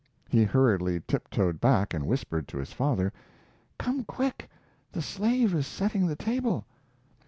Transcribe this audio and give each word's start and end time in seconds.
He 0.27 0.45
hurriedly 0.45 1.01
tiptoed 1.07 1.61
back 1.61 1.93
and 1.93 2.07
whispered 2.07 2.47
to 2.47 2.57
his 2.57 2.73
father: 2.73 3.13
"Come 3.77 4.03
quick! 4.03 4.49
The 4.91 5.01
slave 5.03 5.53
is 5.53 5.67
setting 5.67 6.07
the 6.07 6.15
table!" 6.15 6.65